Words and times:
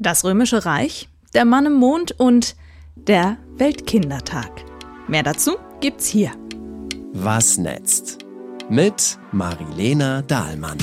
Das 0.00 0.24
Römische 0.24 0.64
Reich, 0.64 1.08
der 1.34 1.44
Mann 1.44 1.66
im 1.66 1.72
Mond 1.72 2.12
und 2.12 2.54
der 2.94 3.36
Weltkindertag. 3.56 4.64
Mehr 5.08 5.24
dazu 5.24 5.56
gibt's 5.80 6.06
hier. 6.06 6.30
Was 7.14 7.58
netzt? 7.58 8.18
Mit 8.70 9.18
Marilena 9.32 10.22
Dahlmann. 10.22 10.78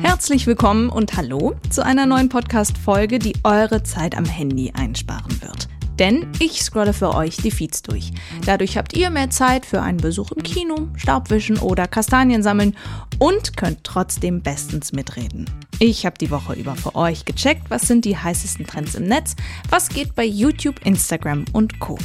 Herzlich 0.00 0.46
willkommen 0.46 0.88
und 0.88 1.16
hallo 1.16 1.56
zu 1.68 1.84
einer 1.84 2.06
neuen 2.06 2.28
Podcast-Folge, 2.28 3.18
die 3.18 3.34
eure 3.42 3.82
Zeit 3.82 4.16
am 4.16 4.24
Handy 4.24 4.72
einsparen 4.72 5.42
wird. 5.42 5.66
Denn 6.02 6.26
ich 6.40 6.64
scrolle 6.64 6.94
für 6.94 7.14
euch 7.14 7.36
die 7.36 7.52
Feeds 7.52 7.80
durch. 7.82 8.10
Dadurch 8.44 8.76
habt 8.76 8.96
ihr 8.96 9.08
mehr 9.08 9.30
Zeit 9.30 9.64
für 9.64 9.82
einen 9.82 9.98
Besuch 9.98 10.32
im 10.32 10.42
Kino, 10.42 10.88
Staubwischen 10.96 11.58
oder 11.58 11.86
Kastanien 11.86 12.42
sammeln 12.42 12.76
und 13.20 13.56
könnt 13.56 13.84
trotzdem 13.84 14.42
bestens 14.42 14.90
mitreden. 14.90 15.48
Ich 15.78 16.04
habe 16.04 16.18
die 16.18 16.32
Woche 16.32 16.54
über 16.54 16.74
für 16.74 16.96
euch 16.96 17.24
gecheckt, 17.24 17.70
was 17.70 17.82
sind 17.82 18.04
die 18.04 18.16
heißesten 18.16 18.66
Trends 18.66 18.96
im 18.96 19.04
Netz, 19.04 19.36
was 19.70 19.90
geht 19.90 20.16
bei 20.16 20.24
YouTube, 20.24 20.84
Instagram 20.84 21.44
und 21.52 21.78
Co. 21.78 21.96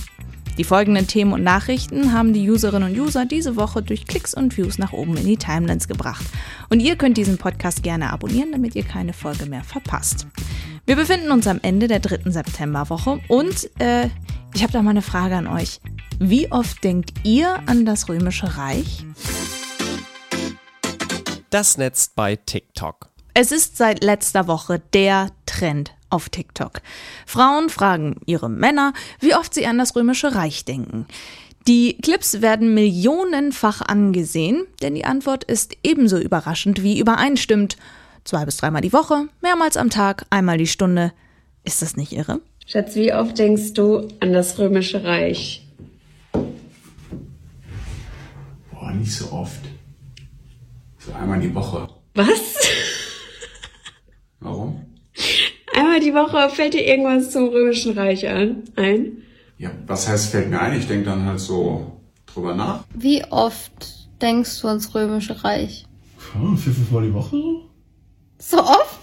Die 0.59 0.63
folgenden 0.63 1.07
Themen 1.07 1.33
und 1.33 1.41
Nachrichten 1.41 2.13
haben 2.13 2.33
die 2.33 2.47
Userinnen 2.47 2.91
und 2.91 2.99
User 2.99 3.25
diese 3.25 3.55
Woche 3.55 3.81
durch 3.81 4.05
Klicks 4.05 4.35
und 4.35 4.55
Views 4.57 4.77
nach 4.77 4.93
oben 4.93 5.17
in 5.17 5.25
die 5.25 5.38
Timelines 5.38 5.88
gebracht. 5.88 6.25
Und 6.69 6.81
ihr 6.81 6.97
könnt 6.97 7.17
diesen 7.17 7.39
Podcast 7.39 7.81
gerne 7.81 8.11
abonnieren, 8.11 8.52
damit 8.52 8.75
ihr 8.75 8.83
keine 8.83 9.13
Folge 9.13 9.47
mehr 9.47 9.63
verpasst. 9.63 10.27
Wir 10.87 10.95
befinden 10.95 11.31
uns 11.31 11.47
am 11.47 11.59
Ende 11.63 11.89
der 11.89 11.99
dritten 11.99 12.31
Septemberwoche 12.31 13.19
und 13.27 13.69
äh, 13.81 14.07
ich 14.55 14.63
habe 14.63 14.71
da 14.71 14.81
mal 14.81 14.91
eine 14.91 15.01
Frage 15.01 15.35
an 15.35 15.45
euch. 15.45 15.81
Wie 16.17 16.49
oft 16.49 16.81
denkt 16.81 17.11
ihr 17.25 17.59
an 17.65 17.85
das 17.85 18.07
Römische 18.07 18.55
Reich? 18.57 19.03
Das 21.49 21.77
Netz 21.77 22.13
bei 22.15 22.37
TikTok. 22.37 23.09
Es 23.33 23.51
ist 23.51 23.75
seit 23.75 24.01
letzter 24.01 24.47
Woche 24.47 24.81
der 24.93 25.31
Trend 25.45 25.93
auf 26.09 26.29
TikTok. 26.29 26.79
Frauen 27.25 27.67
fragen 27.67 28.21
ihre 28.25 28.49
Männer, 28.49 28.93
wie 29.19 29.35
oft 29.35 29.53
sie 29.53 29.67
an 29.67 29.77
das 29.77 29.93
Römische 29.93 30.35
Reich 30.35 30.63
denken. 30.63 31.05
Die 31.67 31.97
Clips 31.97 32.39
werden 32.39 32.73
millionenfach 32.73 33.81
angesehen, 33.81 34.66
denn 34.81 34.95
die 34.95 35.03
Antwort 35.03 35.44
ist 35.44 35.75
ebenso 35.83 36.17
überraschend 36.17 36.81
wie 36.81 36.97
übereinstimmt. 36.97 37.75
Zwei 38.28 38.44
bis 38.44 38.58
dreimal 38.58 38.81
die 38.81 38.92
Woche, 38.92 39.30
mehrmals 39.42 39.78
am 39.78 39.89
Tag, 39.89 40.25
einmal 40.30 40.58
die 40.58 40.67
Stunde. 40.67 41.14
Ist 41.64 41.81
das 41.81 41.95
nicht 41.95 42.11
irre? 42.11 42.42
Schatz, 42.66 42.94
wie 42.95 43.14
oft 43.14 43.39
denkst 43.39 43.72
du 43.72 44.06
an 44.19 44.34
das 44.34 44.59
Römische 44.59 45.06
Reich? 45.06 45.66
Boah, 48.69 48.92
nicht 48.92 49.16
so 49.16 49.31
oft. 49.31 49.61
So 51.00 51.14
einmal 51.14 51.39
die 51.39 51.56
Woche. 51.56 51.88
Was? 52.16 52.28
Warum? 54.41 54.81
Einmal 55.73 56.02
die 56.02 56.14
Woche 56.14 56.50
fällt 56.50 56.73
dir 56.73 56.86
irgendwas 56.86 57.31
zum 57.31 57.47
Römischen 57.47 57.97
Reich 57.97 58.28
an, 58.28 58.64
ein? 58.75 59.23
Ja, 59.58 59.72
was 59.86 60.09
heißt, 60.09 60.31
fällt 60.31 60.50
mir 60.50 60.59
ein? 60.59 60.78
Ich 60.78 60.88
denke 60.88 61.06
dann 61.06 61.25
halt 61.25 61.39
so 61.39 62.02
drüber 62.25 62.53
nach. 62.53 62.84
Wie 62.94 63.23
oft 63.30 63.72
denkst 64.22 64.59
du 64.59 64.67
ans 64.67 64.94
Römische 64.94 65.45
Reich? 65.45 65.86
Ja, 66.36 66.58
vier, 66.58 66.73
fünf 66.73 66.91
Mal 66.91 67.03
die 67.03 67.14
Woche 67.14 67.66
so? 68.39 68.59
Oft? 68.59 68.99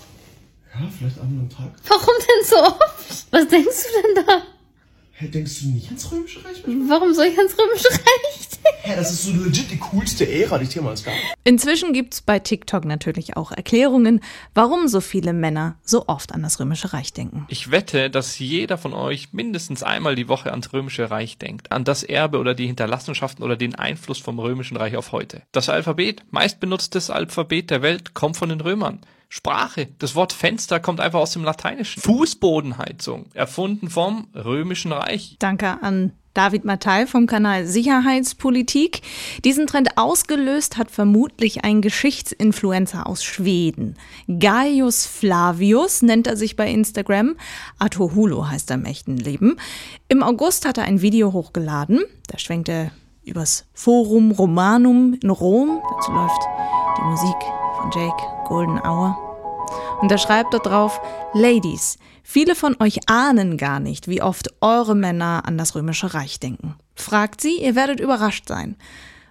Ja, 0.74 0.88
vielleicht 0.96 1.18
einmal 1.20 1.40
am 1.44 1.50
Tag. 1.50 1.72
Warum 1.88 2.14
denn 2.18 2.46
so 2.46 2.56
oft? 2.56 3.26
Was 3.30 3.48
denkst 3.48 3.68
du 3.68 4.02
denn 4.02 4.26
da? 4.26 4.42
Hä, 5.16 5.28
denkst 5.28 5.60
du 5.60 5.68
nicht 5.68 5.86
ans 5.86 6.10
Römische 6.10 6.44
Reich? 6.44 6.64
Warum 6.88 7.14
soll 7.14 7.26
ich 7.26 7.38
ans 7.38 7.56
Römische 7.56 7.88
Reich 7.88 8.48
denken? 8.48 8.78
Hä, 8.82 8.96
das 8.96 9.12
ist 9.12 9.22
so 9.22 9.32
legit 9.32 9.70
die 9.70 9.78
coolste 9.78 10.28
Ära, 10.28 10.58
die 10.58 10.64
es 10.64 10.74
jemals 10.74 11.04
gab. 11.04 11.14
Inzwischen 11.44 11.92
gibt's 11.92 12.20
bei 12.20 12.40
TikTok 12.40 12.84
natürlich 12.84 13.36
auch 13.36 13.52
Erklärungen, 13.52 14.20
warum 14.54 14.88
so 14.88 15.00
viele 15.00 15.32
Männer 15.32 15.76
so 15.84 16.08
oft 16.08 16.32
an 16.32 16.42
das 16.42 16.58
Römische 16.58 16.92
Reich 16.92 17.12
denken. 17.12 17.46
Ich 17.48 17.70
wette, 17.70 18.10
dass 18.10 18.40
jeder 18.40 18.76
von 18.76 18.92
euch 18.92 19.32
mindestens 19.32 19.84
einmal 19.84 20.16
die 20.16 20.26
Woche 20.26 20.50
ans 20.50 20.72
Römische 20.72 21.08
Reich 21.08 21.38
denkt, 21.38 21.70
an 21.70 21.84
das 21.84 22.02
Erbe 22.02 22.38
oder 22.38 22.54
die 22.54 22.66
Hinterlassenschaften 22.66 23.44
oder 23.44 23.56
den 23.56 23.76
Einfluss 23.76 24.18
vom 24.18 24.40
Römischen 24.40 24.76
Reich 24.76 24.96
auf 24.96 25.12
heute. 25.12 25.42
Das 25.52 25.68
Alphabet, 25.68 26.24
meistbenutztes 26.32 27.10
Alphabet 27.10 27.70
der 27.70 27.82
Welt, 27.82 28.14
kommt 28.14 28.36
von 28.36 28.48
den 28.48 28.60
Römern. 28.60 28.98
Sprache, 29.36 29.88
das 29.98 30.14
Wort 30.14 30.32
Fenster 30.32 30.78
kommt 30.78 31.00
einfach 31.00 31.18
aus 31.18 31.32
dem 31.32 31.42
Lateinischen. 31.42 32.00
Fußbodenheizung, 32.00 33.26
erfunden 33.34 33.90
vom 33.90 34.28
Römischen 34.32 34.92
Reich. 34.92 35.34
Danke 35.40 35.82
an 35.82 36.12
David 36.34 36.64
Mattei 36.64 37.08
vom 37.08 37.26
Kanal 37.26 37.66
Sicherheitspolitik. 37.66 39.02
Diesen 39.44 39.66
Trend 39.66 39.98
ausgelöst 39.98 40.78
hat 40.78 40.92
vermutlich 40.92 41.64
ein 41.64 41.82
Geschichtsinfluencer 41.82 43.08
aus 43.08 43.24
Schweden. 43.24 43.96
Gaius 44.28 45.04
Flavius 45.04 46.02
nennt 46.02 46.28
er 46.28 46.36
sich 46.36 46.54
bei 46.54 46.70
Instagram. 46.70 47.34
Arthur 47.80 48.14
Hulo 48.14 48.48
heißt 48.48 48.70
er 48.70 48.76
im 48.76 48.84
echten 48.84 49.16
Leben. 49.16 49.56
Im 50.06 50.22
August 50.22 50.64
hat 50.64 50.78
er 50.78 50.84
ein 50.84 51.02
Video 51.02 51.32
hochgeladen. 51.32 52.04
Da 52.28 52.38
schwenkt 52.38 52.68
er 52.68 52.92
übers 53.24 53.66
Forum 53.74 54.30
Romanum 54.30 55.18
in 55.20 55.30
Rom. 55.30 55.82
Dazu 55.96 56.12
läuft 56.12 56.40
die 56.98 57.02
Musik 57.02 57.36
von 57.80 57.90
Jake 57.90 58.22
Golden 58.46 58.78
Hour. 58.78 59.23
Und 60.00 60.10
er 60.10 60.18
schreibt 60.18 60.54
da 60.54 60.58
drauf, 60.58 61.00
Ladies, 61.32 61.98
viele 62.22 62.54
von 62.54 62.76
euch 62.80 63.08
ahnen 63.08 63.56
gar 63.56 63.80
nicht, 63.80 64.08
wie 64.08 64.22
oft 64.22 64.54
eure 64.60 64.94
Männer 64.94 65.42
an 65.46 65.58
das 65.58 65.74
Römische 65.74 66.14
Reich 66.14 66.40
denken. 66.40 66.74
Fragt 66.94 67.40
sie, 67.40 67.62
ihr 67.62 67.74
werdet 67.74 68.00
überrascht 68.00 68.48
sein. 68.48 68.76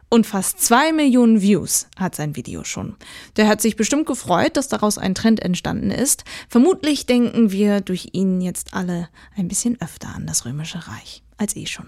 Und 0.10 0.28
fast 0.28 0.60
zwei 0.60 0.94
Millionen 0.94 1.42
Views 1.42 1.88
hat 1.98 2.16
sein 2.16 2.36
Video 2.36 2.64
schon. 2.64 2.96
Der 3.36 3.48
hat 3.48 3.62
sich 3.62 3.76
bestimmt 3.76 4.06
gefreut, 4.06 4.58
dass 4.58 4.68
daraus 4.68 5.00
ein 5.00 5.16
Trend 5.16 5.40
entstanden 5.40 5.90
ist. 5.90 6.24
Vermutlich 6.50 7.08
denken 7.08 7.52
wir 7.52 7.82
durch 7.82 8.10
ihn 8.12 8.40
jetzt 8.40 8.76
alle 8.76 9.10
ein 9.36 9.48
bisschen 9.48 9.82
öfter 9.82 10.10
an 10.10 10.28
das 10.28 10.46
Römische 10.46 10.88
Reich 10.88 11.24
als 11.38 11.56
eh 11.56 11.66
schon. 11.66 11.88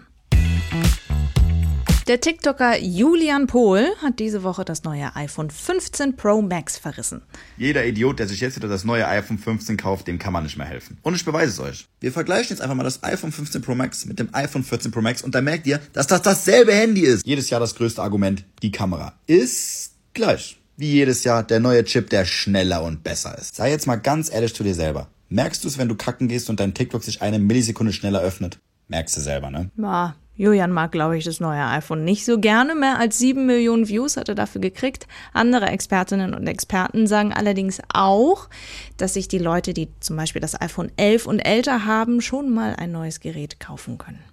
Der 2.08 2.22
TikToker 2.22 2.78
Julian 2.78 3.48
Pohl 3.48 3.88
hat 4.00 4.20
diese 4.20 4.44
Woche 4.44 4.64
das 4.64 4.84
neue 4.84 5.16
iPhone 5.16 5.50
15 5.50 6.16
Pro 6.16 6.40
Max 6.40 6.78
verrissen. 6.78 7.24
Jeder 7.58 7.84
Idiot, 7.84 8.20
der 8.20 8.28
sich 8.28 8.42
jetzt 8.42 8.56
wieder 8.56 8.68
das 8.68 8.84
neue 8.84 9.08
iPhone 9.08 9.40
15 9.40 9.76
kauft, 9.76 10.08
dem 10.08 10.20
kann 10.20 10.32
man 10.32 10.44
nicht 10.44 10.56
mehr 10.56 10.68
helfen. 10.68 11.00
Und 11.02 11.16
ich 11.16 11.26
beweise 11.26 11.50
es 11.50 11.60
euch. 11.60 11.88
Wir 12.02 12.12
vergleichen 12.12 12.50
jetzt 12.52 12.62
einfach 12.62 12.76
mal 12.76 12.84
das 12.84 13.02
iPhone 13.04 13.32
15 13.32 13.64
Pro 13.64 13.74
Max 13.74 14.06
mit 14.06 14.20
dem 14.20 14.30
iPhone 14.34 14.64
14 14.64 14.92
Pro 14.92 15.02
Max 15.02 15.24
und 15.24 15.34
dann 15.34 15.46
merkt 15.46 15.66
ihr, 15.66 15.80
dass 15.94 16.06
das 16.06 16.22
dasselbe 16.22 16.76
Handy 16.76 17.02
ist. 17.02 17.26
Jedes 17.26 17.50
Jahr 17.50 17.60
das 17.60 17.74
größte 17.74 18.04
Argument, 18.04 18.46
die 18.62 18.72
Kamera. 18.72 19.14
Ist 19.26 19.94
gleich. 20.14 20.60
Wie 20.78 20.92
jedes 20.92 21.24
Jahr 21.24 21.42
der 21.42 21.60
neue 21.60 21.86
Chip, 21.86 22.12
der 22.12 22.26
schneller 22.26 22.84
und 22.84 23.04
besser 23.04 23.36
ist. 23.36 23.56
Sei 23.56 23.72
jetzt 23.72 23.88
mal 23.88 23.96
ganz 23.96 24.32
ehrlich 24.32 24.54
zu 24.54 24.64
dir 24.64 24.76
selber. 24.76 25.08
Merkst 25.30 25.64
du 25.64 25.68
es, 25.68 25.80
wenn 25.80 25.90
du 25.90 25.96
kacken 25.96 26.28
gehst 26.28 26.52
und 26.52 26.60
dein 26.60 26.76
TikTok 26.76 27.04
sich 27.04 27.24
eine 27.24 27.40
Millisekunde 27.40 27.94
schneller 27.94 28.22
öffnet? 28.22 28.60
Merkst 28.90 29.18
du 29.18 29.22
selber, 29.22 29.50
ne? 29.50 29.72
Ja, 29.76 30.16
Julian 30.38 30.72
mag, 30.72 30.92
glaube 30.92 31.18
ich, 31.18 31.24
das 31.24 31.40
neue 31.40 31.66
iPhone 31.66 32.04
nicht 32.04 32.26
so 32.26 32.40
gerne. 32.40 32.76
Mehr 32.76 33.00
als 33.00 33.18
sieben 33.18 33.46
Millionen 33.46 33.88
Views 33.88 34.18
hat 34.18 34.28
er 34.28 34.36
dafür 34.36 34.60
gekriegt. 34.60 35.08
Andere 35.34 35.68
Expertinnen 35.68 36.34
und 36.34 36.46
Experten 36.48 37.08
sagen 37.08 37.32
allerdings 37.32 37.80
auch, 37.94 38.50
dass 38.98 39.14
sich 39.14 39.28
die 39.28 39.38
Leute, 39.38 39.74
die 39.74 39.88
zum 40.02 40.18
Beispiel 40.18 40.42
das 40.42 40.60
iPhone 40.60 40.92
11 40.98 41.26
und 41.26 41.40
älter 41.40 41.86
haben, 41.86 42.22
schon 42.22 42.54
mal 42.54 42.76
ein 42.76 42.92
neues 42.92 43.22
Gerät 43.22 43.60
kaufen 43.60 43.98
können. 43.98 44.24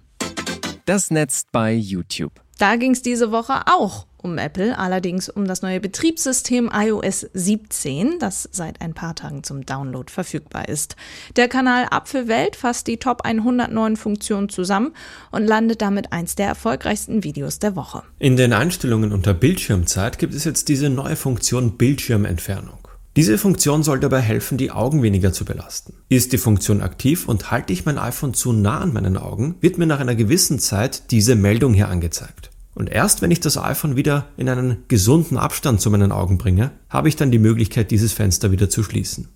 Das 0.85 1.09
Netz 1.09 1.45
bei 1.51 1.73
YouTube. 1.73 2.42
Da 2.57 2.75
ging 2.75 2.91
es 2.91 3.01
diese 3.01 3.31
Woche 3.31 3.61
auch 3.65 4.05
um 4.23 4.37
Apple, 4.37 4.77
allerdings 4.77 5.27
um 5.29 5.45
das 5.45 5.61
neue 5.61 5.79
Betriebssystem 5.79 6.71
iOS 6.73 7.27
17, 7.33 8.19
das 8.19 8.47
seit 8.51 8.81
ein 8.81 8.93
paar 8.93 9.15
Tagen 9.15 9.43
zum 9.43 9.65
Download 9.65 10.09
verfügbar 10.11 10.69
ist. 10.69 10.95
Der 11.35 11.49
Kanal 11.49 11.87
Apfelwelt 11.91 12.55
fasst 12.55 12.87
die 12.87 12.97
Top 12.97 13.23
100 13.23 13.71
neuen 13.71 13.97
Funktionen 13.97 14.49
zusammen 14.49 14.93
und 15.31 15.45
landet 15.45 15.81
damit 15.81 16.13
eins 16.13 16.35
der 16.35 16.47
erfolgreichsten 16.47 17.23
Videos 17.23 17.59
der 17.59 17.75
Woche. 17.75 18.03
In 18.19 18.37
den 18.37 18.53
Einstellungen 18.53 19.11
unter 19.11 19.33
Bildschirmzeit 19.33 20.17
gibt 20.17 20.33
es 20.33 20.45
jetzt 20.45 20.69
diese 20.69 20.89
neue 20.89 21.17
Funktion 21.17 21.77
Bildschirmentfernung. 21.77 22.82
Diese 23.15 23.37
Funktion 23.37 23.83
soll 23.83 23.99
dabei 23.99 24.21
helfen, 24.21 24.57
die 24.57 24.71
Augen 24.71 25.03
weniger 25.03 25.31
zu 25.31 25.45
belasten. 25.45 25.93
Ist 26.09 26.33
die 26.33 26.39
Funktion 26.39 26.81
aktiv 26.81 27.27
und 27.27 27.51
halte 27.51 27.71
ich 27.71 27.85
mein 27.85 27.99
iPhone 27.99 28.33
zu 28.33 28.53
nah 28.53 28.79
an 28.79 28.91
meinen 28.91 29.17
Augen, 29.17 29.53
wird 29.61 29.77
mir 29.77 29.85
nach 29.85 29.99
einer 29.99 30.15
gewissen 30.15 30.57
Zeit 30.57 31.11
diese 31.11 31.35
Meldung 31.35 31.75
hier 31.75 31.89
angezeigt. 31.89 32.49
Und 32.73 32.89
erst 32.89 33.21
wenn 33.21 33.29
ich 33.29 33.39
das 33.39 33.59
iPhone 33.59 33.95
wieder 33.95 34.29
in 34.35 34.49
einen 34.49 34.77
gesunden 34.87 35.37
Abstand 35.37 35.79
zu 35.79 35.91
meinen 35.91 36.11
Augen 36.11 36.39
bringe, 36.39 36.71
habe 36.89 37.07
ich 37.07 37.15
dann 37.15 37.29
die 37.29 37.37
Möglichkeit, 37.37 37.91
dieses 37.91 38.13
Fenster 38.13 38.51
wieder 38.51 38.67
zu 38.67 38.81
schließen. 38.81 39.27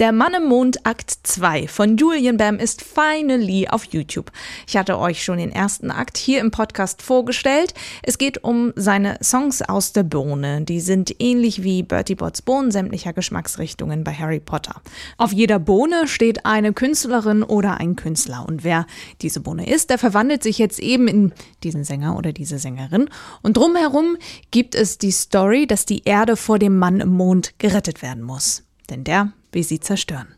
Der 0.00 0.12
Mann 0.12 0.32
im 0.32 0.46
Mond 0.46 0.86
Akt 0.86 1.10
2 1.24 1.68
von 1.68 1.98
Julian 1.98 2.38
Bam 2.38 2.58
ist 2.58 2.80
finally 2.80 3.68
auf 3.68 3.84
YouTube. 3.84 4.32
Ich 4.66 4.78
hatte 4.78 4.98
euch 4.98 5.22
schon 5.22 5.36
den 5.36 5.52
ersten 5.52 5.90
Akt 5.90 6.16
hier 6.16 6.40
im 6.40 6.50
Podcast 6.50 7.02
vorgestellt. 7.02 7.74
Es 8.02 8.16
geht 8.16 8.42
um 8.42 8.72
seine 8.76 9.18
Songs 9.22 9.60
aus 9.60 9.92
der 9.92 10.04
Bohne. 10.04 10.62
Die 10.62 10.80
sind 10.80 11.14
ähnlich 11.18 11.64
wie 11.64 11.82
Bertie 11.82 12.14
Botts 12.14 12.40
Bohnen 12.40 12.70
sämtlicher 12.70 13.12
Geschmacksrichtungen 13.12 14.02
bei 14.02 14.14
Harry 14.14 14.40
Potter. 14.40 14.80
Auf 15.18 15.34
jeder 15.34 15.58
Bohne 15.58 16.08
steht 16.08 16.46
eine 16.46 16.72
Künstlerin 16.72 17.42
oder 17.42 17.78
ein 17.78 17.94
Künstler. 17.94 18.46
Und 18.48 18.64
wer 18.64 18.86
diese 19.20 19.40
Bohne 19.40 19.68
ist, 19.68 19.90
der 19.90 19.98
verwandelt 19.98 20.42
sich 20.42 20.56
jetzt 20.56 20.78
eben 20.78 21.08
in 21.08 21.32
diesen 21.62 21.84
Sänger 21.84 22.16
oder 22.16 22.32
diese 22.32 22.58
Sängerin. 22.58 23.10
Und 23.42 23.58
drumherum 23.58 24.16
gibt 24.50 24.74
es 24.74 24.96
die 24.96 25.12
Story, 25.12 25.66
dass 25.66 25.84
die 25.84 26.04
Erde 26.06 26.36
vor 26.36 26.58
dem 26.58 26.78
Mann 26.78 27.00
im 27.00 27.10
Mond 27.10 27.52
gerettet 27.58 28.00
werden 28.00 28.22
muss. 28.22 28.62
Denn 28.88 29.04
der 29.04 29.34
will 29.52 29.64
sie 29.64 29.80
zerstören. 29.80 30.28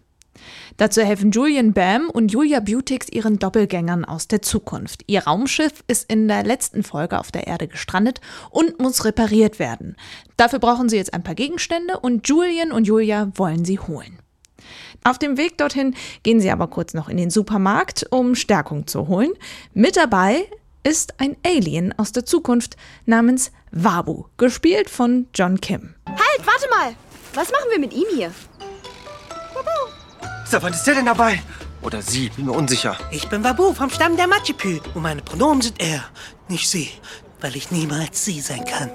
Dazu 0.76 1.03
helfen 1.03 1.31
Julian 1.31 1.73
Bam 1.73 2.09
und 2.09 2.32
Julia 2.32 2.61
Butix 2.61 3.09
ihren 3.09 3.38
Doppelgängern 3.38 4.05
aus 4.05 4.29
der 4.29 4.43
Zukunft. 4.43 5.03
Ihr 5.06 5.25
Raumschiff 5.25 5.85
ist 5.87 6.11
in 6.11 6.29
der 6.29 6.43
letzten 6.44 6.82
Folge 6.82 7.19
auf 7.19 7.31
der 7.31 7.47
Erde 7.47 7.69
gestrandet 7.69 8.20
und 8.50 8.81
muss 8.81 9.05
repariert 9.05 9.59
werden. 9.59 9.97
Dafür 10.37 10.59
brauchen 10.59 10.88
sie 10.88 10.97
jetzt 10.97 11.14
ein 11.14 11.23
paar 11.23 11.35
Gegenstände 11.35 12.00
und 12.00 12.26
Julian 12.29 12.73
und 12.73 12.87
Julia 12.87 13.31
wollen 13.35 13.64
sie 13.64 13.79
holen. 13.79 14.19
Auf 15.05 15.19
dem 15.19 15.37
Weg 15.37 15.59
dorthin 15.59 15.94
gehen 16.23 16.41
sie 16.41 16.50
aber 16.50 16.69
kurz 16.69 16.94
noch 16.94 17.09
in 17.09 17.17
den 17.17 17.31
Supermarkt, 17.31 18.06
um 18.11 18.35
Stärkung 18.35 18.87
zu 18.87 19.09
holen. 19.09 19.32
Mit 19.75 19.97
dabei 19.97 20.47
ist 20.85 21.20
ein 21.20 21.37
Alien 21.44 21.97
aus 21.99 22.12
der 22.12 22.25
Zukunft 22.25 22.76
namens 23.05 23.53
Wabu, 23.73 24.25
gespielt 24.37 24.91
von 24.91 25.26
John 25.35 25.61
Kim. 25.61 25.94
Halt, 26.06 26.47
warte 26.47 26.69
mal! 26.70 26.97
Was 27.35 27.50
machen 27.50 27.70
wir 27.70 27.81
mit 27.81 27.94
ihm 27.94 28.05
hier? 28.14 28.31
So, 30.52 30.60
wann 30.60 30.75
ist 30.75 30.84
der 30.84 30.96
denn 30.96 31.06
dabei? 31.06 31.40
Oder 31.81 32.02
sie, 32.02 32.28
bin 32.28 32.44
mir 32.44 32.52
unsicher. 32.52 32.99
Ich 33.10 33.26
bin 33.26 33.43
Wabu 33.43 33.72
vom 33.72 33.88
Stamm 33.88 34.19
der 34.19 34.26
Machipü 34.26 34.81
und 34.93 35.00
meine 35.00 35.22
Pronomen 35.22 35.62
sind 35.62 35.81
er, 35.81 36.04
nicht 36.50 36.69
sie, 36.69 36.90
weil 37.40 37.56
ich 37.56 37.70
niemals 37.70 38.22
sie 38.26 38.38
sein 38.38 38.62
kann. 38.66 38.90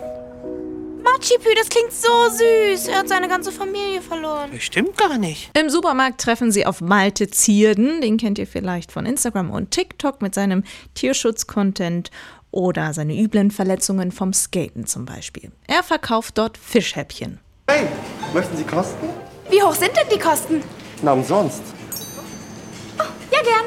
Machipü, 1.01 1.50
das 1.57 1.68
klingt 1.69 1.92
so 1.92 2.30
süß. 2.30 2.89
Er 2.89 3.00
hat 3.00 3.09
seine 3.09 3.27
ganze 3.27 3.51
Familie 3.51 4.04
verloren. 4.04 4.51
Bestimmt 4.51 4.98
gar 4.98 5.18
nicht. 5.18 5.50
Im 5.57 5.71
Supermarkt 5.71 6.21
treffen 6.21 6.51
sie 6.51 6.68
auf 6.68 6.80
Malte 6.80 7.27
Zierden, 7.31 8.01
den 8.01 8.18
kennt 8.18 8.38
ihr 8.38 8.45
vielleicht 8.45 8.92
von 8.92 9.07
Instagram 9.07 9.50
und 9.50 9.71
TikTok 9.71 10.21
mit 10.21 10.36
seinem 10.36 10.63
Tierschutz-Content 10.94 12.12
oder 12.51 12.94
seine 12.94 13.19
üblen 13.19 13.50
Verletzungen 13.50 14.12
vom 14.12 14.31
Skaten 14.31 14.86
zum 14.86 15.06
Beispiel. 15.06 15.51
Er 15.65 15.81
verkauft 15.81 16.38
dort 16.38 16.56
Fischhäppchen. 16.56 17.39
Hey, 17.68 17.88
möchten 18.31 18.56
Sie 18.56 18.63
kosten? 18.63 19.09
Wie 19.50 19.63
hoch 19.63 19.74
sind 19.74 19.98
denn 19.98 20.07
die 20.13 20.19
Kosten? 20.19 20.62
Na, 21.01 21.13
umsonst. 21.13 21.61
Ja, 23.31 23.41
gern. 23.44 23.65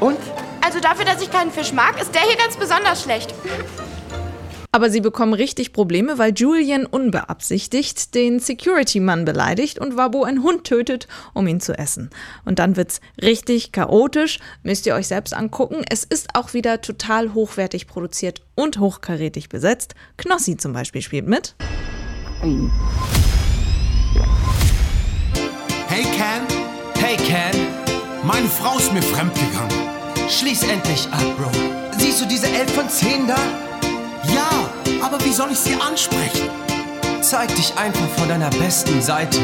Und? 0.00 0.18
Also 0.64 0.80
dafür, 0.80 1.04
dass 1.04 1.22
ich 1.22 1.30
keinen 1.30 1.50
Fisch 1.50 1.72
mag, 1.72 2.00
ist 2.00 2.14
der 2.14 2.22
hier 2.22 2.36
ganz 2.36 2.56
besonders 2.56 3.02
schlecht. 3.02 3.34
Aber 4.74 4.88
sie 4.88 5.02
bekommen 5.02 5.34
richtig 5.34 5.74
Probleme, 5.74 6.16
weil 6.16 6.32
Julian 6.34 6.86
unbeabsichtigt 6.86 8.14
den 8.14 8.40
Security-Mann 8.40 9.26
beleidigt 9.26 9.78
und 9.78 9.98
Wabu 9.98 10.24
einen 10.24 10.42
Hund 10.42 10.64
tötet, 10.64 11.08
um 11.34 11.46
ihn 11.46 11.60
zu 11.60 11.78
essen. 11.78 12.08
Und 12.46 12.58
dann 12.58 12.76
wird's 12.76 13.02
richtig 13.20 13.72
chaotisch. 13.72 14.38
Müsst 14.62 14.86
ihr 14.86 14.94
euch 14.94 15.08
selbst 15.08 15.34
angucken. 15.34 15.84
Es 15.90 16.04
ist 16.04 16.34
auch 16.34 16.54
wieder 16.54 16.80
total 16.80 17.34
hochwertig 17.34 17.86
produziert 17.86 18.40
und 18.54 18.78
hochkarätig 18.78 19.50
besetzt. 19.50 19.94
Knossi 20.16 20.56
zum 20.56 20.72
Beispiel 20.72 21.02
spielt 21.02 21.28
mit. 21.28 21.54
Hey 22.40 22.70
meine 28.22 28.48
Frau 28.48 28.78
ist 28.78 28.92
mir 28.92 29.02
fremdgegangen. 29.02 29.70
Schließ 30.28 30.62
endlich 30.64 31.08
ab, 31.10 31.24
Bro. 31.36 31.50
Siehst 31.98 32.20
du 32.20 32.26
diese 32.26 32.46
11 32.46 32.72
von 32.72 32.88
10 32.88 33.26
da? 33.26 33.36
Ja, 34.32 34.48
aber 35.04 35.22
wie 35.24 35.32
soll 35.32 35.50
ich 35.50 35.58
sie 35.58 35.74
ansprechen? 35.74 36.48
Zeig 37.20 37.54
dich 37.54 37.76
einfach 37.76 38.08
von 38.16 38.28
deiner 38.28 38.50
besten 38.50 39.00
Seite. 39.00 39.38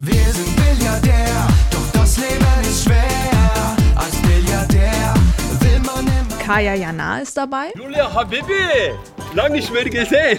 Wir 0.00 0.32
sind 0.32 0.58
Milliardär, 0.58 1.46
doch 1.70 2.00
das 2.00 2.16
Leben 2.16 2.46
ist 2.62 2.84
schwer. 2.84 3.76
Als 3.96 4.20
Milliardär 4.22 5.14
will 5.60 5.80
man 5.80 6.06
immer. 6.06 6.42
Kaya 6.44 6.74
Jana 6.74 7.18
ist 7.18 7.36
dabei. 7.36 7.70
Julia 7.76 8.12
Habibi, 8.12 8.92
lang 9.34 9.52
nicht 9.52 9.72
mehr 9.72 9.84
gesehen. 9.84 10.38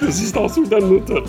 Das 0.00 0.20
ist 0.20 0.36
auch 0.36 0.52
so 0.52 0.64
deine 0.64 0.86
Mutter. 0.86 1.22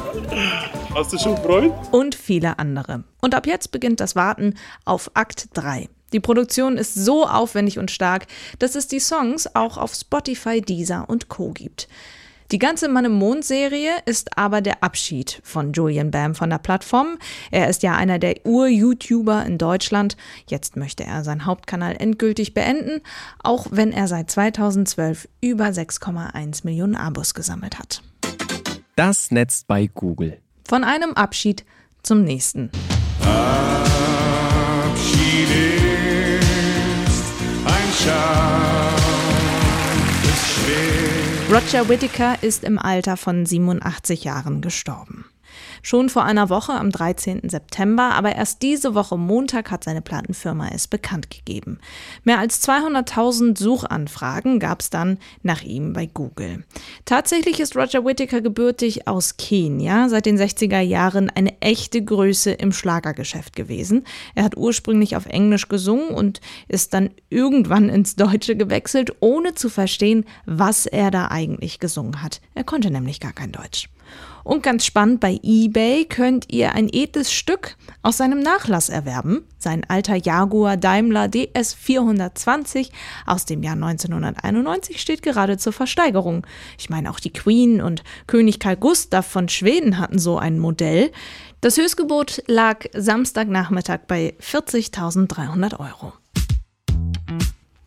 Hast 0.93 1.13
du 1.13 1.17
schon 1.17 1.37
Freund? 1.37 1.73
und 1.91 2.15
viele 2.15 2.59
andere. 2.59 3.03
Und 3.21 3.35
ab 3.35 3.47
jetzt 3.47 3.71
beginnt 3.71 3.99
das 3.99 4.15
Warten 4.15 4.55
auf 4.85 5.11
Akt 5.15 5.47
3. 5.53 5.89
Die 6.11 6.19
Produktion 6.19 6.77
ist 6.77 6.93
so 6.93 7.25
aufwendig 7.25 7.79
und 7.79 7.89
stark, 7.89 8.27
dass 8.59 8.75
es 8.75 8.87
die 8.87 8.99
Songs 8.99 9.55
auch 9.55 9.77
auf 9.77 9.95
Spotify, 9.95 10.61
Deezer 10.61 11.05
und 11.07 11.27
Co. 11.29 11.51
gibt. 11.51 11.87
Die 12.51 12.59
ganze 12.59 12.87
Mann 12.87 13.05
im 13.05 13.13
Mond-Serie 13.13 13.91
ist 14.05 14.37
aber 14.37 14.61
der 14.61 14.83
Abschied 14.83 15.41
von 15.43 15.73
Julian 15.73 16.11
Bam 16.11 16.35
von 16.35 16.49
der 16.49 16.57
Plattform. 16.59 17.17
Er 17.51 17.69
ist 17.69 17.83
ja 17.83 17.95
einer 17.95 18.19
der 18.19 18.45
Ur-YouTuber 18.45 19.45
in 19.45 19.57
Deutschland. 19.57 20.17
Jetzt 20.47 20.75
möchte 20.75 21.03
er 21.03 21.23
seinen 21.23 21.45
Hauptkanal 21.45 21.95
endgültig 21.97 22.53
beenden, 22.53 23.01
auch 23.41 23.67
wenn 23.71 23.91
er 23.91 24.07
seit 24.07 24.29
2012 24.29 25.27
über 25.41 25.65
6,1 25.65 26.61
Millionen 26.63 26.95
Abos 26.95 27.33
gesammelt 27.33 27.79
hat. 27.79 28.01
Das 28.95 29.31
Netz 29.31 29.63
bei 29.65 29.87
Google. 29.87 30.39
Von 30.67 30.83
einem 30.83 31.13
Abschied 31.13 31.65
zum 32.03 32.23
nächsten. 32.23 32.69
Abschied 33.21 33.92
Roger 41.53 41.87
Whittaker 41.87 42.41
ist 42.41 42.63
im 42.63 42.79
Alter 42.79 43.15
von 43.15 43.45
87 43.45 44.23
Jahren 44.23 44.61
gestorben. 44.61 45.25
Schon 45.81 46.09
vor 46.09 46.23
einer 46.23 46.49
Woche 46.49 46.73
am 46.73 46.89
13. 46.89 47.49
September, 47.49 48.11
aber 48.13 48.35
erst 48.35 48.61
diese 48.61 48.95
Woche 48.95 49.17
Montag 49.17 49.71
hat 49.71 49.83
seine 49.83 50.01
Plattenfirma 50.01 50.69
es 50.73 50.87
bekannt 50.87 51.29
gegeben. 51.29 51.79
Mehr 52.23 52.39
als 52.39 52.67
200.000 52.67 53.57
Suchanfragen 53.57 54.59
gab 54.59 54.81
es 54.81 54.89
dann 54.89 55.17
nach 55.41 55.63
ihm 55.63 55.93
bei 55.93 56.05
Google. 56.05 56.63
Tatsächlich 57.05 57.59
ist 57.59 57.75
Roger 57.75 58.05
Whittaker 58.05 58.41
gebürtig 58.41 59.07
aus 59.07 59.37
Kenia, 59.37 60.09
seit 60.09 60.25
den 60.25 60.37
60er 60.37 60.79
Jahren 60.79 61.29
eine 61.29 61.59
echte 61.61 62.03
Größe 62.03 62.51
im 62.51 62.71
Schlagergeschäft 62.71 63.55
gewesen. 63.55 64.05
Er 64.35 64.43
hat 64.43 64.57
ursprünglich 64.57 65.15
auf 65.15 65.25
Englisch 65.25 65.67
gesungen 65.69 66.09
und 66.09 66.41
ist 66.67 66.93
dann 66.93 67.09
irgendwann 67.29 67.89
ins 67.89 68.15
Deutsche 68.15 68.55
gewechselt, 68.55 69.15
ohne 69.19 69.55
zu 69.55 69.69
verstehen, 69.69 70.25
was 70.45 70.85
er 70.85 71.11
da 71.11 71.27
eigentlich 71.27 71.79
gesungen 71.79 72.21
hat. 72.21 72.41
Er 72.55 72.63
konnte 72.63 72.91
nämlich 72.91 73.19
gar 73.19 73.33
kein 73.33 73.51
Deutsch. 73.51 73.89
Und 74.43 74.61
ganz 74.61 74.85
spannend, 74.85 75.21
bei 75.21 75.39
eBay 75.41 76.05
könnt 76.05 76.51
ihr 76.51 76.73
ein 76.73 76.89
edles 76.91 77.31
Stück 77.31 77.77
aus 78.01 78.17
seinem 78.17 78.39
Nachlass 78.39 78.89
erwerben. 78.89 79.45
Sein 79.57 79.83
alter 79.87 80.15
Jaguar 80.15 80.75
Daimler 80.75 81.29
DS 81.29 81.73
420 81.73 82.91
aus 83.25 83.45
dem 83.45 83.63
Jahr 83.63 83.75
1991 83.75 84.99
steht 84.99 85.21
gerade 85.21 85.57
zur 85.57 85.71
Versteigerung. 85.71 86.45
Ich 86.77 86.89
meine, 86.89 87.09
auch 87.09 87.19
die 87.19 87.31
Queen 87.31 87.81
und 87.81 88.03
König 88.27 88.59
Karl 88.59 88.75
Gustav 88.75 89.25
von 89.25 89.47
Schweden 89.47 89.97
hatten 89.97 90.19
so 90.19 90.37
ein 90.37 90.59
Modell. 90.59 91.11
Das 91.61 91.77
Höchstgebot 91.77 92.43
lag 92.47 92.85
Samstagnachmittag 92.93 94.01
bei 94.07 94.35
40.300 94.41 95.79
Euro. 95.79 96.11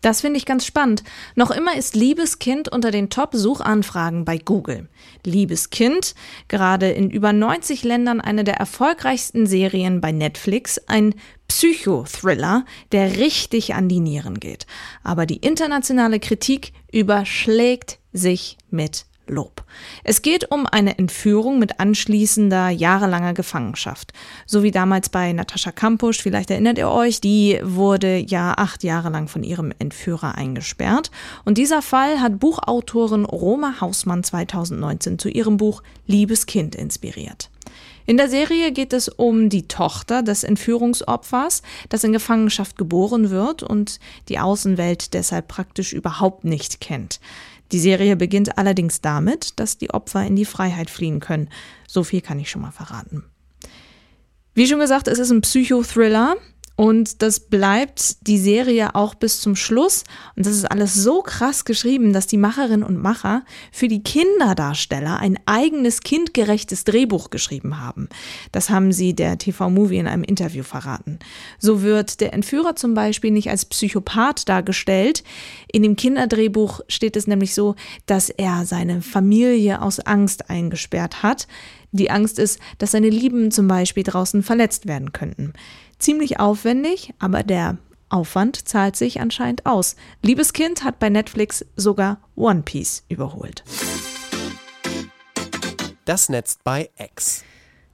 Das 0.07 0.21
finde 0.21 0.39
ich 0.39 0.47
ganz 0.47 0.65
spannend. 0.65 1.03
Noch 1.35 1.51
immer 1.51 1.77
ist 1.77 1.97
Liebeskind 1.97 2.69
unter 2.69 2.93
den 2.93 3.11
Top-Suchanfragen 3.11 4.25
bei 4.25 4.39
Google. 4.39 4.87
Liebeskind, 5.25 6.15
gerade 6.47 6.91
in 6.91 7.11
über 7.11 7.33
90 7.33 7.83
Ländern 7.83 8.21
eine 8.21 8.45
der 8.45 8.55
erfolgreichsten 8.55 9.49
Serien 9.49 10.01
bei 10.01 10.13
Netflix, 10.13 10.79
ein 10.87 11.17
Psychothriller, 11.49 12.65
der 12.93 13.17
richtig 13.17 13.75
an 13.75 13.89
die 13.89 13.99
Nieren 13.99 14.39
geht. 14.39 14.69
Aber 15.03 15.27
die 15.27 15.39
internationale 15.39 16.21
Kritik 16.21 16.73
überschlägt 16.93 17.99
sich 18.13 18.59
mit 18.71 19.07
Lob. 19.29 19.65
Es 20.05 20.23
geht 20.23 20.51
um 20.51 20.67
eine 20.67 20.99
Entführung 20.99 21.59
mit 21.59 21.81
anschließender 21.81 22.71
jahrelanger 22.71 23.35
Gefangenschaft. 23.35 24.13
So 24.47 24.63
wie 24.63 24.71
damals 24.71 25.09
bei 25.09 25.33
Natascha 25.33 25.73
Kampusch, 25.73 26.23
vielleicht 26.23 26.51
erinnert 26.51 26.79
ihr 26.79 26.91
euch, 26.91 27.21
die 27.21 27.61
wurde 27.63 28.17
ja 28.17 28.55
acht 28.57 28.85
Jahre 28.85 29.11
lang 29.11 29.29
von 29.29 29.43
ihrem 29.43 29.73
Entführer 29.79 30.37
eingesperrt. 30.37 31.11
Und 31.45 31.59
dieser 31.59 31.83
Fall 31.83 32.21
hat 32.21 32.39
Buchautorin 32.39 33.25
Roma 33.25 33.81
Hausmann 33.81 34.23
2019 34.23 35.19
zu 35.19 35.29
ihrem 35.29 35.57
Buch 35.57 35.83
Liebes 36.07 36.47
Kind 36.47 36.75
inspiriert. 36.75 37.51
In 38.09 38.17
der 38.17 38.29
Serie 38.29 38.71
geht 38.71 38.93
es 38.93 39.09
um 39.09 39.49
die 39.49 39.67
Tochter 39.67 40.23
des 40.23 40.45
Entführungsopfers, 40.45 41.63
das 41.89 42.05
in 42.05 42.13
Gefangenschaft 42.13 42.79
geboren 42.79 43.31
wird 43.31 43.65
und 43.65 43.99
die 44.29 44.39
Außenwelt 44.39 45.13
deshalb 45.13 45.49
praktisch 45.49 45.93
überhaupt 45.93 46.45
nicht 46.45 46.81
kennt. 46.81 47.19
Die 47.73 47.81
Serie 47.81 48.17
beginnt 48.17 48.59
allerdings 48.59 49.01
damit, 49.01 49.59
dass 49.59 49.79
die 49.79 49.91
Opfer 49.91 50.25
in 50.25 50.37
die 50.37 50.45
Freiheit 50.45 50.91
fliehen 50.91 51.21
können. 51.21 51.49
So 51.89 52.05
viel 52.05 52.21
kann 52.21 52.39
ich 52.39 52.51
schon 52.51 52.63
mal 52.63 52.71
verraten. 52.71 53.25
Wie 54.55 54.67
schon 54.67 54.79
gesagt, 54.79 55.09
es 55.09 55.19
ist 55.19 55.31
ein 55.31 55.43
Psychothriller 55.43 56.37
Und 56.77 57.23
das 57.23 57.41
bleibt 57.41 58.27
die 58.27 58.39
Serie 58.39 58.95
auch 58.95 59.15
bis 59.15 59.41
zum 59.41 59.57
Schluss. 59.57 60.05
Und 60.37 60.45
das 60.45 60.55
ist 60.55 60.71
alles 60.71 60.95
so 60.95 61.23
krass 61.23 61.65
geschrieben, 61.65 62.13
dass 62.13 62.27
die 62.27 62.37
Macherinnen 62.37 62.83
und 62.83 63.01
Macher 63.01 63.45
für 63.73 63.89
die 63.89 64.03
Kinderdarsteller 64.03 65.19
ein 65.19 65.39
eigenes 65.47 66.03
kindgerechtes 66.03 66.85
Drehbuch 66.85 67.31
geschrieben 67.31 67.81
haben. 67.81 68.09
Das 68.53 68.69
haben 68.69 68.93
sie 68.93 69.15
der 69.15 69.39
TV-Movie 69.39 69.97
in 69.97 70.07
einem 70.07 70.23
Interview 70.23 70.63
verraten. 70.63 71.19
So 71.59 71.81
wird 71.81 72.21
der 72.21 72.35
Entführer 72.35 72.77
zum 72.77 72.93
Beispiel 72.93 73.31
nicht 73.31 73.49
als 73.49 73.65
Psychopath 73.65 74.47
dargestellt. 74.47 75.25
In 75.73 75.83
dem 75.83 75.97
Kinderdrehbuch 75.97 76.81
steht 76.89 77.17
es 77.17 77.27
nämlich 77.27 77.55
so, 77.55 77.75
dass 78.05 78.29
er 78.29 78.67
seine 78.67 79.01
Familie 79.01 79.81
aus 79.81 79.99
Angst 80.01 80.51
eingesperrt 80.51 81.23
hat. 81.23 81.49
Die 81.93 82.11
Angst 82.11 82.39
ist, 82.39 82.61
dass 82.77 82.91
seine 82.91 83.09
Lieben 83.09 83.51
zum 83.51 83.69
Beispiel 83.69 84.03
draußen 84.03 84.43
verletzt 84.43 84.87
werden 84.87 85.13
könnten. 85.13 85.55
Ziemlich 85.99 86.39
aufwendig, 86.41 87.15
aber 87.19 87.43
der 87.43 87.79
Aufwand 88.09 88.69
zahlt 88.69 88.97
sich 88.97 89.21
anscheinend 89.21 89.67
aus. 89.67 89.97
Liebes 90.23 90.53
Kind 90.53 90.85
hat 90.85 90.99
bei 90.99 91.09
Netflix 91.09 91.65
sogar 91.77 92.19
One 92.37 92.63
Piece 92.63 93.05
überholt. 93.09 93.65
Das 96.05 96.29
Netz 96.29 96.59
bei 96.63 96.91
X. 96.99 97.43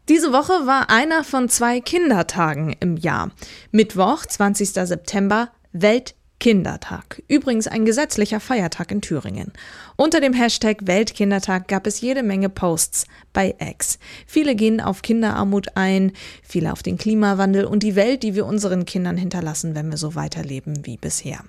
Diese 0.09 0.32
Woche 0.32 0.66
war 0.66 0.90
einer 0.90 1.25
von 1.25 1.49
zwei 1.49 1.80
Kindertagen 1.80 2.76
im 2.80 2.97
Jahr. 2.97 3.30
Mittwoch, 3.71 4.26
20. 4.26 4.71
September, 4.71 5.50
Welt 5.73 6.14
Kindertag. 6.42 7.22
Übrigens 7.28 7.68
ein 7.68 7.84
gesetzlicher 7.84 8.40
Feiertag 8.40 8.90
in 8.90 9.00
Thüringen. 9.00 9.52
Unter 9.94 10.20
dem 10.20 10.32
Hashtag 10.32 10.78
Weltkindertag 10.88 11.68
gab 11.68 11.87
es 11.87 12.00
jede 12.00 12.25
Menge 12.25 12.49
Posts 12.49 13.06
bei 13.32 13.54
X. 13.61 14.00
Viele 14.26 14.56
gehen 14.56 14.80
auf 14.80 15.02
Kinderarmut 15.02 15.76
ein, 15.76 16.11
viele 16.42 16.72
auf 16.72 16.82
den 16.82 16.99
Klimawandel 16.99 17.64
und 17.64 17.84
die 17.84 17.94
Welt, 17.94 18.25
die 18.25 18.34
wir 18.34 18.44
unseren 18.44 18.87
Kindern 18.87 19.16
hinterlassen, 19.16 19.76
wenn 19.76 19.88
wir 19.88 19.99
so 19.99 20.16
weiterleben 20.16 20.84
wie 20.84 20.96
bisher. 20.96 21.44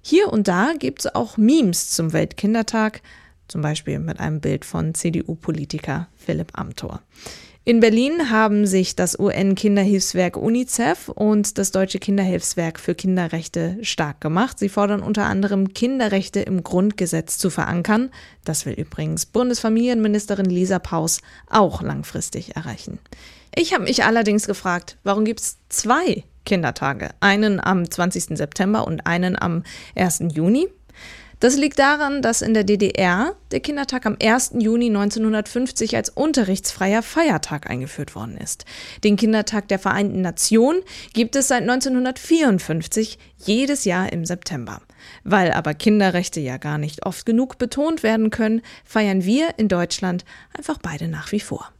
Hier 0.00 0.32
und 0.32 0.48
da 0.48 0.72
gibt 0.78 1.00
es 1.00 1.14
auch 1.14 1.36
Memes 1.36 1.90
zum 1.90 2.14
Weltkindertag, 2.14 3.02
zum 3.46 3.60
Beispiel 3.60 3.98
mit 3.98 4.20
einem 4.20 4.40
Bild 4.40 4.64
von 4.64 4.94
CDU-Politiker 4.94 6.08
Philipp 6.16 6.58
Amthor. 6.58 7.02
In 7.62 7.80
Berlin 7.80 8.30
haben 8.30 8.66
sich 8.66 8.96
das 8.96 9.18
UN-Kinderhilfswerk 9.18 10.38
UNICEF 10.38 11.10
und 11.10 11.58
das 11.58 11.72
Deutsche 11.72 11.98
Kinderhilfswerk 11.98 12.80
für 12.80 12.94
Kinderrechte 12.94 13.76
stark 13.82 14.22
gemacht. 14.22 14.58
Sie 14.58 14.70
fordern 14.70 15.02
unter 15.02 15.26
anderem, 15.26 15.74
Kinderrechte 15.74 16.40
im 16.40 16.64
Grundgesetz 16.64 17.36
zu 17.36 17.50
verankern. 17.50 18.10
Das 18.46 18.64
will 18.64 18.72
übrigens 18.72 19.26
Bundesfamilienministerin 19.26 20.46
Lisa 20.46 20.78
Paus 20.78 21.20
auch 21.50 21.82
langfristig 21.82 22.56
erreichen. 22.56 22.98
Ich 23.54 23.74
habe 23.74 23.84
mich 23.84 24.04
allerdings 24.04 24.46
gefragt, 24.46 24.96
warum 25.04 25.26
gibt 25.26 25.40
es 25.40 25.58
zwei 25.68 26.24
Kindertage? 26.46 27.10
Einen 27.20 27.60
am 27.60 27.88
20. 27.88 28.38
September 28.38 28.86
und 28.86 29.06
einen 29.06 29.40
am 29.40 29.64
1. 29.96 30.24
Juni? 30.32 30.68
Das 31.40 31.56
liegt 31.56 31.78
daran, 31.78 32.20
dass 32.20 32.42
in 32.42 32.52
der 32.52 32.64
DDR 32.64 33.34
der 33.50 33.60
Kindertag 33.60 34.04
am 34.04 34.18
1. 34.22 34.52
Juni 34.58 34.88
1950 34.88 35.96
als 35.96 36.10
unterrichtsfreier 36.10 37.02
Feiertag 37.02 37.70
eingeführt 37.70 38.14
worden 38.14 38.36
ist. 38.36 38.66
Den 39.04 39.16
Kindertag 39.16 39.66
der 39.68 39.78
Vereinten 39.78 40.20
Nationen 40.20 40.82
gibt 41.14 41.36
es 41.36 41.48
seit 41.48 41.62
1954 41.62 43.18
jedes 43.38 43.86
Jahr 43.86 44.12
im 44.12 44.26
September. 44.26 44.82
Weil 45.24 45.52
aber 45.52 45.72
Kinderrechte 45.72 46.40
ja 46.40 46.58
gar 46.58 46.76
nicht 46.76 47.06
oft 47.06 47.24
genug 47.24 47.56
betont 47.56 48.02
werden 48.02 48.28
können, 48.28 48.60
feiern 48.84 49.24
wir 49.24 49.54
in 49.56 49.68
Deutschland 49.68 50.26
einfach 50.54 50.76
beide 50.82 51.08
nach 51.08 51.32
wie 51.32 51.40
vor. 51.40 51.72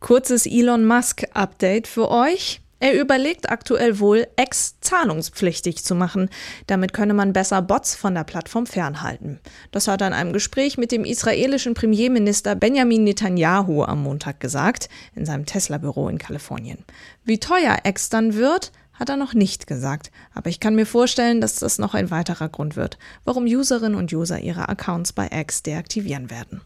Kurzes 0.00 0.46
Elon 0.46 0.86
Musk-Update 0.86 1.86
für 1.86 2.10
euch. 2.10 2.61
Er 2.82 3.00
überlegt 3.00 3.48
aktuell 3.48 4.00
wohl, 4.00 4.26
X 4.36 4.80
zahlungspflichtig 4.80 5.84
zu 5.84 5.94
machen. 5.94 6.28
Damit 6.66 6.92
könne 6.92 7.14
man 7.14 7.32
besser 7.32 7.62
Bots 7.62 7.94
von 7.94 8.12
der 8.12 8.24
Plattform 8.24 8.66
fernhalten. 8.66 9.38
Das 9.70 9.86
hat 9.86 10.00
er 10.00 10.08
in 10.08 10.12
einem 10.12 10.32
Gespräch 10.32 10.78
mit 10.78 10.90
dem 10.90 11.04
israelischen 11.04 11.74
Premierminister 11.74 12.56
Benjamin 12.56 13.04
Netanyahu 13.04 13.84
am 13.84 14.02
Montag 14.02 14.40
gesagt, 14.40 14.88
in 15.14 15.24
seinem 15.24 15.46
Tesla-Büro 15.46 16.08
in 16.08 16.18
Kalifornien. 16.18 16.84
Wie 17.22 17.38
teuer 17.38 17.78
X 17.84 18.08
dann 18.08 18.34
wird, 18.34 18.72
hat 18.94 19.10
er 19.10 19.16
noch 19.16 19.32
nicht 19.32 19.68
gesagt, 19.68 20.10
aber 20.34 20.50
ich 20.50 20.58
kann 20.58 20.74
mir 20.74 20.84
vorstellen, 20.84 21.40
dass 21.40 21.60
das 21.60 21.78
noch 21.78 21.94
ein 21.94 22.10
weiterer 22.10 22.48
Grund 22.48 22.74
wird, 22.74 22.98
warum 23.22 23.44
Userinnen 23.44 23.96
und 23.96 24.12
User 24.12 24.40
ihre 24.40 24.68
Accounts 24.68 25.12
bei 25.12 25.28
X 25.32 25.62
deaktivieren 25.62 26.30
werden. 26.30 26.62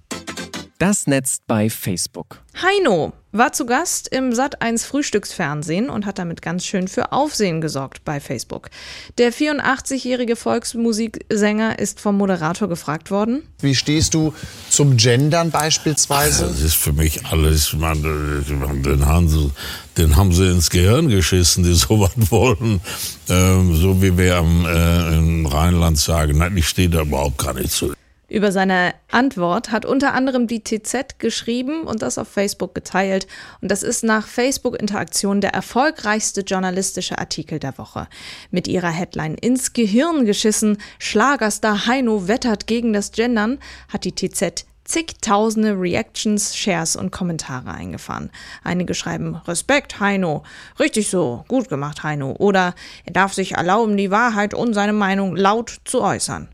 Das 0.78 1.06
Netz 1.06 1.38
bei 1.46 1.70
Facebook. 1.70 2.42
Heino 2.60 3.14
war 3.32 3.54
zu 3.54 3.64
Gast 3.64 4.08
im 4.08 4.32
Sat1 4.32 4.84
Frühstücksfernsehen 4.84 5.88
und 5.88 6.04
hat 6.04 6.18
damit 6.18 6.42
ganz 6.42 6.66
schön 6.66 6.86
für 6.86 7.12
Aufsehen 7.12 7.62
gesorgt 7.62 8.04
bei 8.04 8.20
Facebook. 8.20 8.68
Der 9.16 9.32
84-jährige 9.32 10.36
Volksmusiksänger 10.36 11.78
ist 11.78 11.98
vom 11.98 12.18
Moderator 12.18 12.68
gefragt 12.68 13.10
worden. 13.10 13.42
Wie 13.58 13.74
stehst 13.74 14.12
du 14.12 14.34
zum 14.68 14.98
Gendern 14.98 15.50
beispielsweise? 15.50 16.44
Das 16.44 16.60
ist 16.60 16.76
für 16.76 16.92
mich 16.92 17.24
alles, 17.24 17.72
man, 17.72 18.02
den, 18.02 19.06
haben 19.06 19.30
sie, 19.30 19.50
den 19.96 20.16
haben 20.16 20.34
sie 20.34 20.50
ins 20.50 20.68
Gehirn 20.68 21.08
geschissen, 21.08 21.64
die 21.64 21.74
sowas 21.74 22.12
wollen. 22.30 22.82
Ähm, 23.30 23.74
so 23.76 24.02
wie 24.02 24.18
wir 24.18 24.36
am, 24.36 24.66
äh, 24.66 25.16
im 25.16 25.46
Rheinland 25.46 25.98
sagen, 25.98 26.36
nein, 26.36 26.54
ich 26.54 26.68
stehe 26.68 26.90
da 26.90 27.00
überhaupt 27.00 27.38
gar 27.38 27.54
nicht 27.54 27.70
zu. 27.72 27.94
Über 28.28 28.50
seine 28.50 28.94
Antwort 29.10 29.70
hat 29.70 29.84
unter 29.84 30.12
anderem 30.12 30.48
die 30.48 30.64
TZ 30.64 31.20
geschrieben 31.20 31.82
und 31.82 32.02
das 32.02 32.18
auf 32.18 32.26
Facebook 32.26 32.74
geteilt. 32.74 33.28
Und 33.60 33.70
das 33.70 33.84
ist 33.84 34.02
nach 34.02 34.26
Facebook-Interaktion 34.26 35.40
der 35.40 35.54
erfolgreichste 35.54 36.40
journalistische 36.40 37.18
Artikel 37.18 37.60
der 37.60 37.78
Woche. 37.78 38.08
Mit 38.50 38.66
ihrer 38.66 38.90
Headline 38.90 39.34
Ins 39.34 39.74
Gehirn 39.74 40.24
geschissen, 40.24 40.78
Schlagerstar 40.98 41.86
Heino 41.86 42.26
wettert 42.26 42.66
gegen 42.66 42.92
das 42.92 43.12
Gendern, 43.12 43.58
hat 43.88 44.04
die 44.04 44.14
TZ 44.14 44.66
zigtausende 44.86 45.78
Reactions, 45.78 46.56
Shares 46.56 46.96
und 46.96 47.10
Kommentare 47.10 47.72
eingefahren. 47.72 48.30
Einige 48.62 48.94
schreiben 48.94 49.36
Respekt, 49.36 50.00
Heino. 50.00 50.44
Richtig 50.78 51.10
so, 51.10 51.44
gut 51.48 51.68
gemacht, 51.68 52.02
Heino. 52.02 52.32
Oder 52.38 52.74
er 53.04 53.12
darf 53.12 53.34
sich 53.34 53.52
erlauben, 53.52 53.96
die 53.96 54.10
Wahrheit 54.10 54.54
und 54.54 54.74
seine 54.74 54.92
Meinung 54.92 55.36
laut 55.36 55.80
zu 55.84 56.02
äußern. 56.02 56.48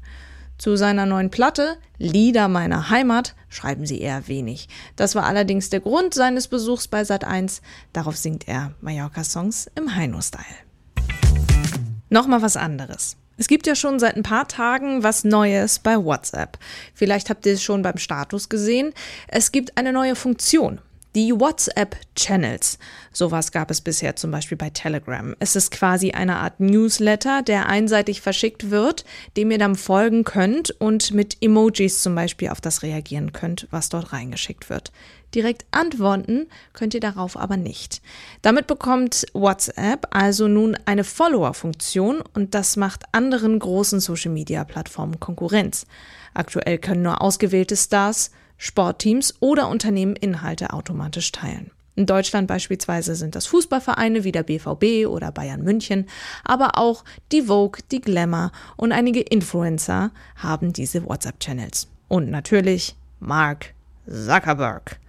Zu 0.63 0.77
seiner 0.77 1.07
neuen 1.07 1.29
Platte 1.29 1.77
Lieder 1.99 2.47
meiner 2.47 2.89
Heimat 2.89 3.35
schreiben 3.49 3.85
sie 3.85 4.01
eher 4.01 4.29
wenig. 4.29 4.69
Das 4.95 5.17
war 5.17 5.25
allerdings 5.25 5.71
der 5.71 5.81
Grund 5.81 6.15
seines 6.15 6.47
Besuchs 6.47 6.87
bei 6.87 7.03
Sat1. 7.03 7.63
Darauf 7.93 8.17
singt 8.17 8.47
er 8.47 8.71
Mallorca-Songs 8.81 9.69
im 9.75 9.97
Heino-Style. 9.97 10.45
Nochmal 12.11 12.43
was 12.43 12.57
anderes. 12.57 13.17
Es 13.37 13.49
gibt 13.49 13.67
ja 13.67 13.75
schon 13.75 13.99
seit 13.99 14.15
ein 14.15 14.23
paar 14.23 14.47
Tagen 14.47 15.03
was 15.03 15.25
Neues 15.25 15.81
bei 15.81 15.97
WhatsApp. 15.97 16.59
Vielleicht 16.95 17.29
habt 17.29 17.45
ihr 17.45 17.55
es 17.55 17.63
schon 17.65 17.83
beim 17.83 17.99
Status 17.99 18.49
gesehen. 18.49 18.93
Es 19.27 19.51
gibt 19.51 19.77
eine 19.77 19.93
neue 19.93 20.15
Funktion. 20.15 20.81
Die 21.15 21.39
WhatsApp-Channels. 21.39 22.79
Sowas 23.13 23.53
gab 23.53 23.71
es 23.71 23.83
bisher 23.83 24.17
zum 24.17 24.31
Beispiel 24.31 24.57
bei 24.57 24.71
Telegram. 24.71 25.37
Es 25.41 25.57
ist 25.57 25.71
quasi 25.71 26.13
eine 26.13 26.37
Art 26.37 26.59
Newsletter, 26.59 27.43
der 27.43 27.69
einseitig 27.69 28.23
verschickt 28.23 28.71
wird, 28.71 29.05
dem 29.37 29.51
ihr 29.51 29.59
dann 29.59 29.75
folgen 29.75 30.25
könnt 30.25 30.71
und 30.71 31.13
mit 31.13 31.37
Emojis 31.43 32.03
zum 32.03 32.15
Beispiel 32.15 32.49
auf 32.49 32.63
das 32.63 32.83
reagieren 32.83 33.33
könnt, 33.33 33.69
was 33.71 33.91
dort 33.91 34.15
reingeschickt 34.15 34.71
wird. 34.71 34.91
Direkt 35.35 35.67
antworten 35.71 36.47
könnt 36.73 36.95
ihr 36.95 37.01
darauf 37.01 37.37
aber 37.37 37.59
nicht. 37.59 38.01
Damit 38.41 38.67
bekommt 38.67 39.27
WhatsApp 39.35 40.07
also 40.13 40.49
nun 40.49 40.79
eine 40.87 41.05
Follower-Funktion 41.05 42.23
und 42.33 42.55
das 42.55 42.77
macht 42.79 43.05
anderen 43.13 43.59
großen 43.59 44.01
Social-Media-Plattformen 44.01 45.21
Konkurrenz. 45.21 45.87
Aktuell 46.33 46.79
können 46.79 47.03
nur 47.03 47.21
ausgewählte 47.21 47.77
Stars 47.77 48.31
Sportteams 48.65 49.35
oder 49.41 49.69
Unternehmen 49.69 50.15
Inhalte 50.15 50.73
automatisch 50.73 51.33
teilen. 51.33 51.73
In 51.97 52.07
Deutschland 52.07 52.47
beispielsweise 52.47 53.17
sind 53.17 53.35
das 53.35 53.47
Fußballvereine 53.47 54.23
wie 54.23 54.31
der 54.31 54.45
BVB 54.45 55.09
oder 55.09 55.33
Bayern 55.33 55.65
München, 55.65 56.07
aber 56.45 56.79
auch 56.79 57.05
die 57.33 57.43
Vogue, 57.43 57.83
die 57.91 58.01
Glamour 58.01 58.53
und 58.77 58.93
einige 58.93 59.21
Influencer 59.21 60.13
haben 60.37 60.73
diese 60.73 61.05
WhatsApp-Channels. 61.05 61.89
Und 62.07 62.31
natürlich 62.31 62.95
Mark 63.19 63.75
Zuckerberg. 64.07 65.01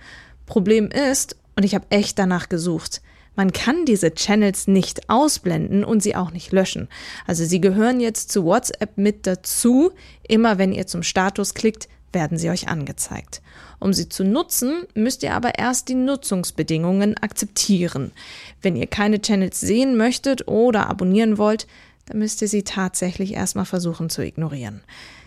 Problem 0.48 0.88
ist, 0.88 1.36
und 1.56 1.64
ich 1.64 1.76
habe 1.76 1.86
echt 1.92 2.18
danach 2.18 2.50
gesucht, 2.50 3.04
man 3.36 3.54
kann 3.54 3.86
diese 3.86 4.16
Channels 4.16 4.66
nicht 4.66 5.12
ausblenden 5.12 5.84
und 5.84 6.02
sie 6.02 6.16
auch 6.16 6.32
nicht 6.32 6.52
löschen. 6.52 6.88
Also 7.28 7.46
sie 7.46 7.62
gehören 7.62 8.00
jetzt 8.00 8.32
zu 8.32 8.46
WhatsApp 8.46 8.98
mit 8.98 9.28
dazu. 9.28 9.92
Immer 10.28 10.58
wenn 10.58 10.72
ihr 10.72 10.88
zum 10.88 11.04
Status 11.04 11.54
klickt, 11.54 11.88
werden 12.14 12.38
sie 12.38 12.50
euch 12.50 12.68
angezeigt. 12.68 13.42
Um 13.80 13.94
sie 13.94 14.10
zu 14.10 14.24
nutzen, 14.24 14.84
müsst 14.94 15.24
ihr 15.24 15.34
aber 15.34 15.58
erst 15.60 15.90
die 15.90 15.96
Nutzungsbedingungen 15.96 17.18
akzeptieren. 17.18 18.12
Wenn 18.62 18.76
ihr 18.76 18.88
keine 18.88 19.22
Channels 19.22 19.60
sehen 19.60 19.98
möchtet 19.98 20.48
oder 20.48 20.90
abonnieren 20.90 21.38
wollt, 21.38 21.68
dann 22.06 22.20
müsst 22.20 22.42
ihr 22.42 22.48
sie 22.48 22.64
tatsächlich 22.64 23.34
erstmal 23.34 23.66
versuchen 23.66 24.10
zu 24.10 24.24
ignorieren. 24.24 24.82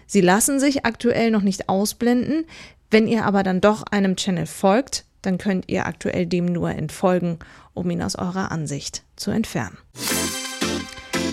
Sie 0.06 0.20
lassen 0.20 0.60
sich 0.60 0.86
aktuell 0.86 1.30
noch 1.30 1.42
nicht 1.42 1.68
ausblenden. 1.68 2.44
Wenn 2.90 3.08
ihr 3.08 3.24
aber 3.24 3.42
dann 3.42 3.60
doch 3.60 3.82
einem 3.82 4.16
Channel 4.16 4.46
folgt, 4.46 5.04
dann 5.22 5.38
könnt 5.38 5.68
ihr 5.68 5.86
aktuell 5.86 6.26
dem 6.26 6.46
nur 6.46 6.70
entfolgen, 6.70 7.38
um 7.74 7.90
ihn 7.90 8.02
aus 8.02 8.14
eurer 8.14 8.52
Ansicht 8.52 9.02
zu 9.16 9.30
entfernen. 9.32 9.76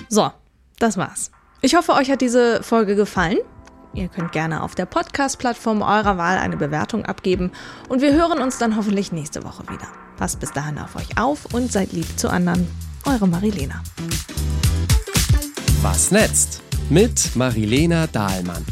So, 0.10 0.32
das 0.80 0.98
war's. 0.98 1.32
Ich 1.62 1.76
hoffe, 1.76 1.94
euch 1.94 2.10
hat 2.10 2.22
diese 2.22 2.64
Folge 2.64 2.96
gefallen. 2.96 3.38
Ihr 3.94 4.08
könnt 4.08 4.32
gerne 4.32 4.64
auf 4.64 4.74
der 4.74 4.88
Podcast-Plattform 4.88 5.84
eurer 5.84 6.18
Wahl 6.18 6.38
eine 6.38 6.58
Bewertung 6.58 7.06
abgeben 7.06 7.52
und 7.90 8.02
wir 8.02 8.14
hören 8.14 8.42
uns 8.42 8.58
dann 8.58 8.76
hoffentlich 8.76 9.12
nächste 9.12 9.44
Woche 9.44 9.64
wieder. 9.64 9.88
Passt 10.18 10.40
bis 10.40 10.52
dahin 10.52 10.80
auf 10.80 10.96
euch 10.96 11.18
auf 11.18 11.54
und 11.54 11.72
seid 11.72 11.94
lieb 11.94 12.08
zu 12.18 12.30
anderen. 12.30 12.68
Eure 13.06 13.28
Marilena. 13.28 13.84
Was 15.82 16.12
netzt? 16.12 16.64
Mit 16.90 17.36
Marilena 17.36 18.08
Dahlmann. 18.08 18.66